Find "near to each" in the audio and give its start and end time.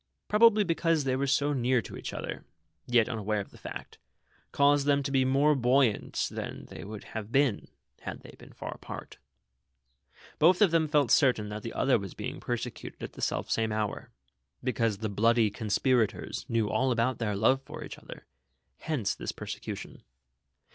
1.53-2.11